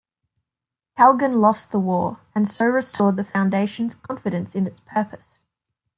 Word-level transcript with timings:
Kalgan 0.97 1.35
lost 1.41 1.71
the 1.71 1.77
war, 1.79 2.21
and 2.33 2.47
so 2.49 2.65
restored 2.65 3.17
the 3.17 3.23
Foundation's 3.23 3.93
confidence 3.93 4.55
in 4.55 4.65
its 4.65 4.79
purpose. 4.79 5.43